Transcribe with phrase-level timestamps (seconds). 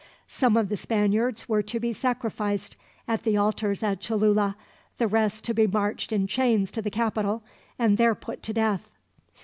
[0.27, 2.75] Some of the Spaniards were to be sacrificed
[3.07, 4.57] at the altars at Cholula,
[4.97, 7.43] the rest to be marched in chains to the capital,
[7.77, 8.89] and there put to death.